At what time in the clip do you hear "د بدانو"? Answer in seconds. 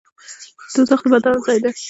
1.03-1.39